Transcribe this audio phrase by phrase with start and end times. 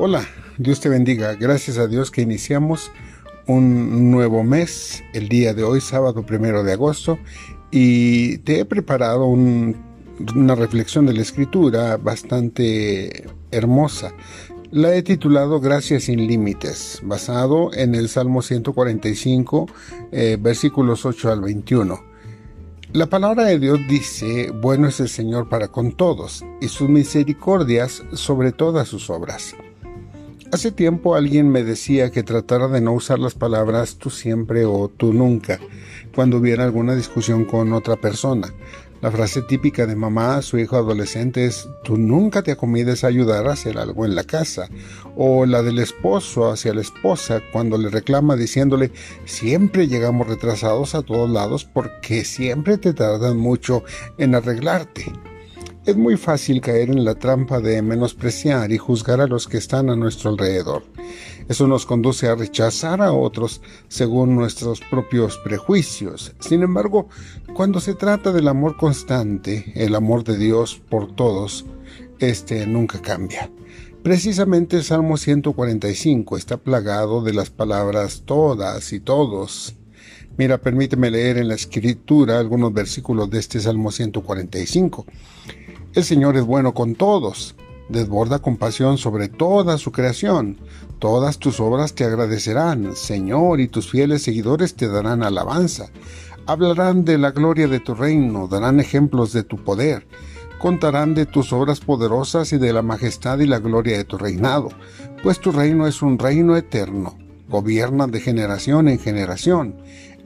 [0.00, 0.24] Hola,
[0.58, 1.34] Dios te bendiga.
[1.34, 2.92] Gracias a Dios que iniciamos
[3.48, 7.18] un nuevo mes, el día de hoy, sábado primero de agosto,
[7.72, 14.12] y te he preparado una reflexión de la escritura bastante hermosa.
[14.70, 19.66] La he titulado Gracias sin límites, basado en el Salmo 145,
[20.12, 22.00] eh, versículos 8 al 21.
[22.92, 28.04] La palabra de Dios dice, bueno es el Señor para con todos, y sus misericordias
[28.12, 29.56] sobre todas sus obras.
[30.50, 34.88] Hace tiempo alguien me decía que tratara de no usar las palabras tú siempre o
[34.88, 35.60] tú nunca
[36.14, 38.54] cuando hubiera alguna discusión con otra persona.
[39.02, 43.08] La frase típica de mamá a su hijo adolescente es tú nunca te acomides a
[43.08, 44.70] ayudar a hacer algo en la casa.
[45.16, 48.90] O la del esposo hacia la esposa cuando le reclama diciéndole
[49.26, 53.84] siempre llegamos retrasados a todos lados porque siempre te tardan mucho
[54.16, 55.12] en arreglarte.
[55.88, 59.88] Es muy fácil caer en la trampa de menospreciar y juzgar a los que están
[59.88, 60.82] a nuestro alrededor.
[61.48, 66.34] Eso nos conduce a rechazar a otros según nuestros propios prejuicios.
[66.40, 67.08] Sin embargo,
[67.54, 71.64] cuando se trata del amor constante, el amor de Dios por todos,
[72.18, 73.50] este nunca cambia.
[74.02, 79.74] Precisamente el Salmo 145 está plagado de las palabras todas y todos.
[80.36, 85.06] Mira, permíteme leer en la escritura algunos versículos de este Salmo 145.
[85.94, 87.56] El Señor es bueno con todos,
[87.88, 90.58] desborda compasión sobre toda su creación.
[90.98, 95.86] Todas tus obras te agradecerán, Señor, y tus fieles seguidores te darán alabanza.
[96.46, 100.06] Hablarán de la gloria de tu reino, darán ejemplos de tu poder,
[100.58, 104.68] contarán de tus obras poderosas y de la majestad y la gloria de tu reinado,
[105.22, 107.16] pues tu reino es un reino eterno,
[107.48, 109.76] gobierna de generación en generación.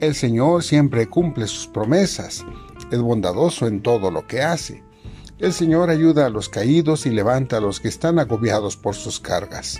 [0.01, 2.45] El Señor siempre cumple sus promesas,
[2.91, 4.83] es bondadoso en todo lo que hace.
[5.39, 9.19] El Señor ayuda a los caídos y levanta a los que están agobiados por sus
[9.19, 9.79] cargas.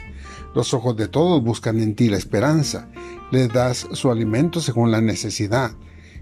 [0.56, 2.89] Los ojos de todos buscan en ti la esperanza.
[3.32, 5.72] Les das su alimento según la necesidad.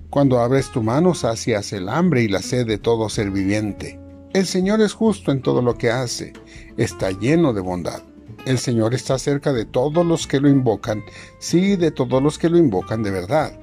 [0.10, 4.00] Cuando abres tu mano sacias el hambre y la sed de todo ser viviente.
[4.34, 6.34] El Señor es justo en todo lo que hace.
[6.76, 8.04] Está lleno de bondad.
[8.46, 11.04] El Señor está cerca de todos los que lo invocan,
[11.40, 13.54] sí, de todos los que lo invocan de verdad.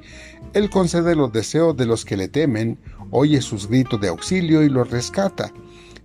[0.54, 2.78] Él concede los deseos de los que le temen,
[3.10, 5.53] oye sus gritos de auxilio y los rescata.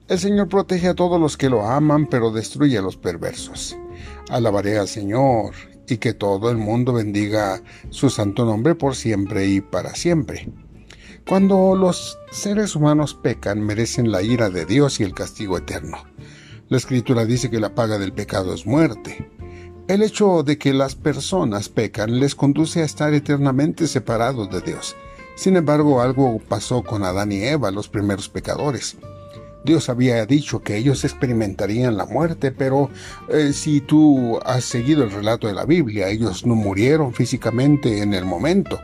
[0.08, 3.78] El Señor protege a todos los que lo aman, pero destruye a los perversos.
[4.30, 5.54] Alabaré al Señor,
[5.88, 10.50] y que todo el mundo bendiga su santo nombre por siempre y para siempre.
[11.28, 15.98] Cuando los seres humanos pecan, merecen la ira de Dios y el castigo eterno.
[16.70, 19.30] La Escritura dice que la paga del pecado es muerte.
[19.88, 24.96] El hecho de que las personas pecan les conduce a estar eternamente separados de Dios.
[25.36, 28.98] Sin embargo, algo pasó con Adán y Eva, los primeros pecadores.
[29.64, 32.90] Dios había dicho que ellos experimentarían la muerte, pero
[33.30, 38.14] eh, si tú has seguido el relato de la Biblia, ellos no murieron físicamente en
[38.14, 38.80] el momento.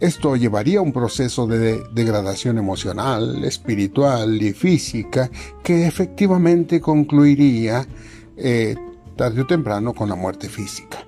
[0.00, 5.28] Esto llevaría a un proceso de degradación emocional, espiritual y física
[5.64, 7.84] que efectivamente concluiría
[8.36, 8.76] eh,
[9.16, 11.07] tarde o temprano con la muerte física.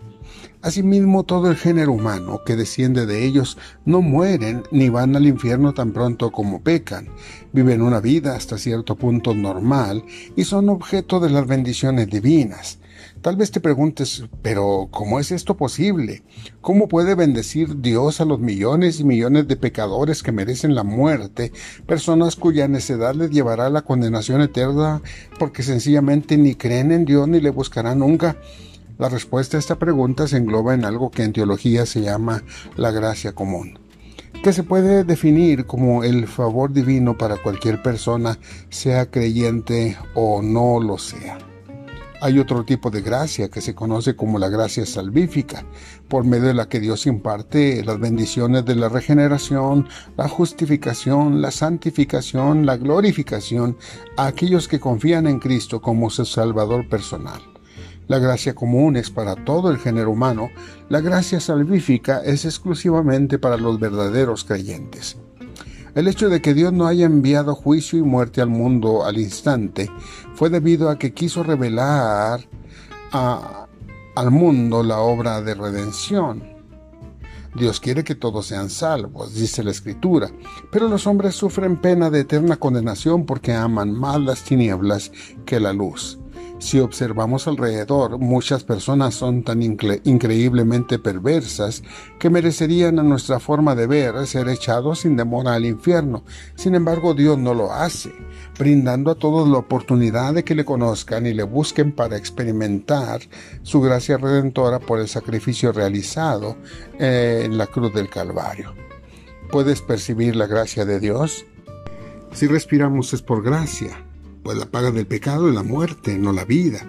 [0.62, 3.56] Asimismo, todo el género humano que desciende de ellos
[3.87, 7.09] no mueren ni van al infierno tan pronto como pecan.
[7.53, 10.04] Viven una vida hasta cierto punto normal
[10.37, 12.78] y son objeto de las bendiciones divinas.
[13.22, 16.25] Tal vez te preguntes, pero ¿cómo es esto posible?
[16.60, 21.53] ¿Cómo puede bendecir Dios a los millones y millones de pecadores que merecen la muerte,
[21.87, 25.00] personas cuya necedad les llevará a la condenación eterna
[25.38, 28.37] porque sencillamente ni creen en Dios ni le buscarán nunca?
[29.00, 32.43] La respuesta a esta pregunta se engloba en algo que en teología se llama
[32.77, 33.78] la gracia común,
[34.44, 40.81] que se puede definir como el favor divino para cualquier persona, sea creyente o no
[40.81, 41.39] lo sea.
[42.21, 45.65] Hay otro tipo de gracia que se conoce como la gracia salvífica,
[46.06, 51.50] por medio de la que Dios imparte las bendiciones de la regeneración, la justificación, la
[51.53, 53.78] santificación, la glorificación
[54.19, 57.41] a aquellos que confían en Cristo como su Salvador personal.
[58.10, 60.51] La gracia común es para todo el género humano,
[60.89, 65.16] la gracia salvífica es exclusivamente para los verdaderos creyentes.
[65.95, 69.89] El hecho de que Dios no haya enviado juicio y muerte al mundo al instante
[70.34, 72.41] fue debido a que quiso revelar
[73.12, 76.42] al mundo la obra de redención.
[77.54, 80.33] Dios quiere que todos sean salvos, dice la Escritura,
[80.72, 85.12] pero los hombres sufren pena de eterna condenación porque aman más las tinieblas
[85.47, 86.20] que la luz.
[86.60, 91.83] Si observamos alrededor, muchas personas son tan increíblemente perversas
[92.18, 96.22] que merecerían a nuestra forma de ver ser echados sin demora al infierno.
[96.57, 98.12] Sin embargo, Dios no lo hace,
[98.59, 103.22] brindando a todos la oportunidad de que le conozcan y le busquen para experimentar
[103.62, 106.59] su gracia redentora por el sacrificio realizado
[106.98, 108.74] eh, en la cruz del Calvario.
[109.51, 111.47] ¿Puedes percibir la gracia de Dios?
[112.33, 114.09] Si respiramos es por gracia
[114.50, 116.84] pues la paga del pecado es la muerte, no la vida.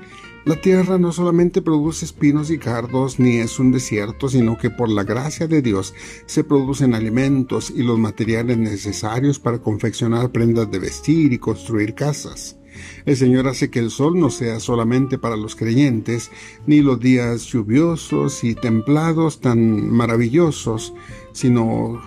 [0.46, 4.90] La tierra no solamente produce espinos y cardos, ni es un desierto, sino que por
[4.90, 5.94] la gracia de Dios
[6.26, 12.58] se producen alimentos y los materiales necesarios para confeccionar prendas de vestir y construir casas.
[13.06, 16.32] El Señor hace que el sol no sea solamente para los creyentes,
[16.66, 20.96] ni los días lluviosos y templados tan maravillosos,
[21.34, 22.02] sino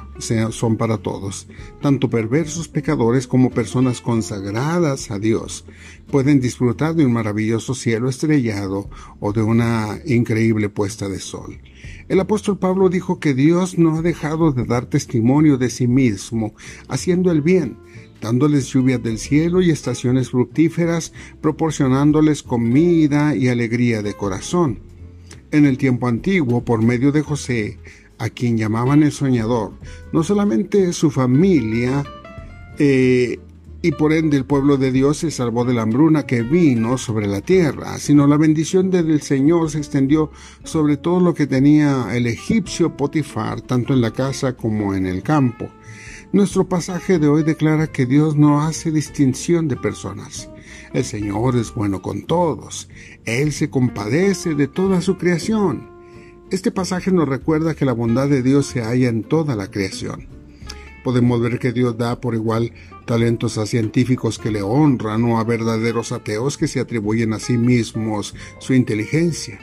[0.50, 1.48] son para todos.
[1.80, 5.64] Tanto perversos pecadores como personas consagradas a Dios
[6.10, 8.88] pueden disfrutar de un maravilloso cielo estrellado
[9.20, 11.58] o de una increíble puesta de sol.
[12.08, 16.54] El apóstol Pablo dijo que Dios no ha dejado de dar testimonio de sí mismo,
[16.88, 17.78] haciendo el bien,
[18.20, 24.80] dándoles lluvias del cielo y estaciones fructíferas, proporcionándoles comida y alegría de corazón.
[25.50, 27.78] En el tiempo antiguo, por medio de José,
[28.18, 29.72] a quien llamaban el soñador,
[30.12, 32.04] no solamente su familia
[32.78, 33.38] eh,
[33.84, 37.26] y por ende el pueblo de Dios se salvó de la hambruna que vino sobre
[37.26, 40.30] la tierra, sino la bendición del Señor se extendió
[40.62, 45.22] sobre todo lo que tenía el egipcio Potifar, tanto en la casa como en el
[45.22, 45.68] campo.
[46.32, 50.48] Nuestro pasaje de hoy declara que Dios no hace distinción de personas.
[50.94, 52.88] El Señor es bueno con todos.
[53.26, 55.93] Él se compadece de toda su creación.
[56.54, 60.28] Este pasaje nos recuerda que la bondad de Dios se halla en toda la creación.
[61.02, 62.70] Podemos ver que Dios da por igual
[63.06, 67.58] talentos a científicos que le honran o a verdaderos ateos que se atribuyen a sí
[67.58, 69.58] mismos su inteligencia.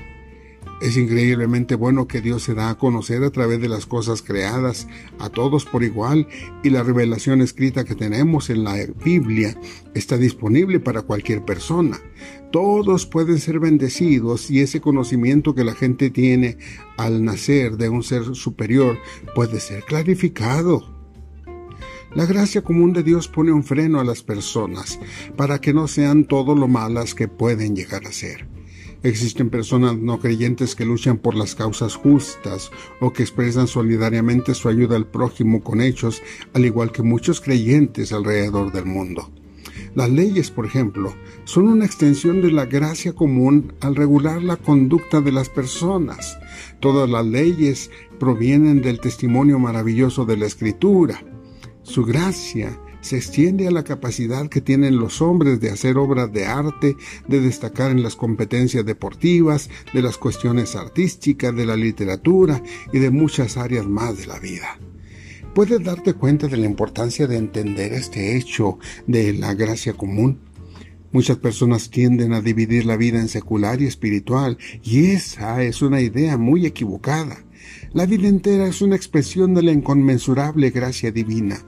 [0.82, 4.88] Es increíblemente bueno que Dios se da a conocer a través de las cosas creadas
[5.20, 6.28] a todos por igual
[6.64, 8.76] y la revelación escrita que tenemos en la
[9.06, 9.56] Biblia
[9.94, 12.00] está disponible para cualquier persona.
[12.52, 16.58] Todos pueden ser bendecidos y ese conocimiento que la gente tiene
[16.98, 18.98] al nacer de un ser superior
[19.36, 20.84] puede ser clarificado.
[22.16, 25.00] La gracia común de Dios pone un freno a las personas
[25.38, 28.51] para que no sean todo lo malas que pueden llegar a ser.
[29.04, 34.70] Existen personas no creyentes que luchan por las causas justas o que expresan solidariamente su
[34.70, 36.22] ayuda al prójimo con hechos,
[36.54, 39.32] al igual que muchos creyentes alrededor del mundo.
[39.96, 41.14] Las leyes, por ejemplo,
[41.44, 46.38] son una extensión de la gracia común al regular la conducta de las personas.
[46.80, 47.90] Todas las leyes
[48.20, 51.24] provienen del testimonio maravilloso de la Escritura.
[51.84, 56.46] Su gracia se extiende a la capacidad que tienen los hombres de hacer obras de
[56.46, 56.96] arte,
[57.28, 62.64] de destacar en las competencias deportivas, de las cuestiones artísticas, de la literatura
[62.94, 64.80] y de muchas áreas más de la vida.
[65.54, 70.40] ¿Puedes darte cuenta de la importancia de entender este hecho de la gracia común?
[71.12, 76.00] Muchas personas tienden a dividir la vida en secular y espiritual, y esa es una
[76.00, 77.44] idea muy equivocada.
[77.94, 81.60] La vida entera es una expresión de la inconmensurable gracia divina.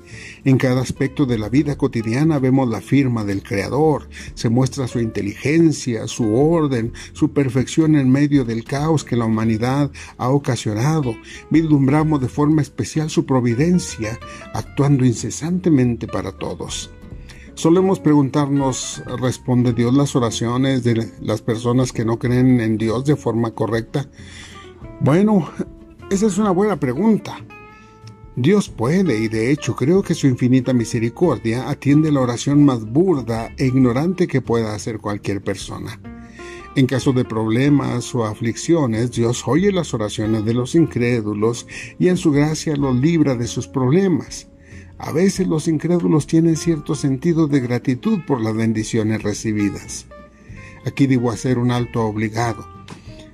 [0.46, 5.00] En cada aspecto de la vida cotidiana vemos la firma del Creador, se muestra su
[5.00, 11.16] inteligencia, su orden, su perfección en medio del caos que la humanidad ha ocasionado.
[11.50, 14.18] Vislumbramos de forma especial su providencia,
[14.54, 16.90] actuando incesantemente para todos.
[17.56, 23.16] Solemos preguntarnos, ¿responde Dios las oraciones de las personas que no creen en Dios de
[23.16, 24.10] forma correcta?
[25.00, 25.50] Bueno,
[26.10, 27.38] esa es una buena pregunta.
[28.36, 33.52] Dios puede y de hecho creo que su infinita misericordia atiende la oración más burda
[33.58, 36.00] e ignorante que pueda hacer cualquier persona.
[36.76, 41.68] En caso de problemas o aflicciones, Dios oye las oraciones de los incrédulos
[42.00, 44.48] y en su gracia los libra de sus problemas.
[44.98, 50.08] A veces los incrédulos tienen cierto sentido de gratitud por las bendiciones recibidas.
[50.86, 52.68] Aquí debo hacer un alto obligado.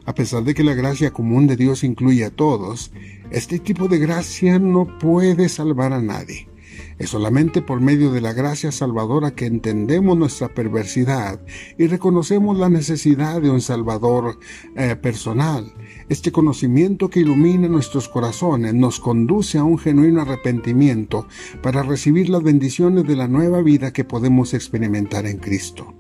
[0.10, 2.92] A pesar de que la gracia común de Dios incluye a todos,
[3.30, 6.50] este tipo de gracia no puede salvar a nadie.
[6.98, 11.40] Es solamente por medio de la gracia salvadora que entendemos nuestra perversidad
[11.78, 14.40] y reconocemos la necesidad de un Salvador
[14.76, 15.76] eh, personal.
[16.10, 21.28] Este conocimiento que ilumina nuestros corazones nos conduce a un genuino arrepentimiento
[21.62, 25.99] para recibir las bendiciones de la nueva vida que podemos experimentar en Cristo.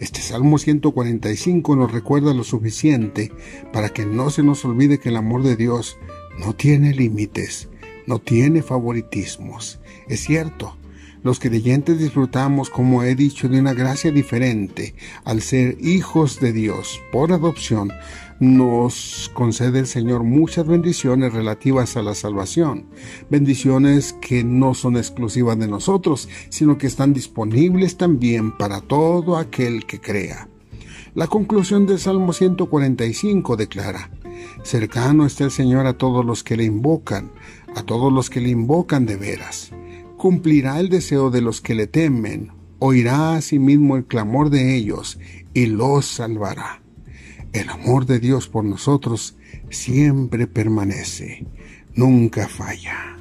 [0.00, 3.30] Este Salmo 145 nos recuerda lo suficiente
[3.72, 5.96] para que no se nos olvide que el amor de Dios
[6.38, 7.68] no tiene límites,
[8.06, 9.80] no tiene favoritismos.
[10.08, 10.76] Es cierto,
[11.24, 17.00] Los creyentes disfrutamos, como he dicho, de una gracia diferente al ser hijos de Dios
[17.10, 17.90] por adopción.
[18.40, 22.84] Nos concede el Señor muchas bendiciones relativas a la salvación,
[23.30, 29.86] bendiciones que no son exclusivas de nosotros, sino que están disponibles también para todo aquel
[29.86, 30.50] que crea.
[31.14, 34.10] La conclusión del Salmo 145 declara,
[34.62, 37.30] Cercano está el Señor a todos los que le invocan,
[37.74, 39.72] a todos los que le invocan de veras
[40.24, 45.18] cumplirá el deseo de los que le temen, oirá asimismo el clamor de ellos
[45.52, 46.80] y los salvará.
[47.52, 49.36] El amor de Dios por nosotros
[49.68, 51.46] siempre permanece,
[51.94, 53.18] nunca falla.